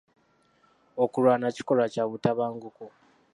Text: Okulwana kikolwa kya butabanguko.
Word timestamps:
Okulwana 1.03 1.47
kikolwa 1.55 1.85
kya 1.93 2.03
butabanguko. 2.09 2.85